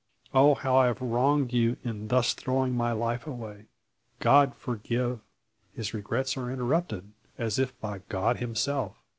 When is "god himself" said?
8.09-8.95